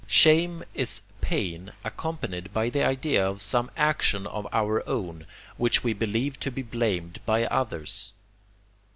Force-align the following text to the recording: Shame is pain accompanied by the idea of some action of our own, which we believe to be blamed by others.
Shame 0.07 0.63
is 0.73 1.01
pain 1.21 1.73
accompanied 1.83 2.51
by 2.51 2.71
the 2.71 2.83
idea 2.83 3.23
of 3.23 3.39
some 3.39 3.69
action 3.77 4.25
of 4.25 4.47
our 4.51 4.81
own, 4.89 5.27
which 5.57 5.83
we 5.83 5.93
believe 5.93 6.39
to 6.39 6.49
be 6.49 6.63
blamed 6.63 7.19
by 7.27 7.45
others. 7.45 8.11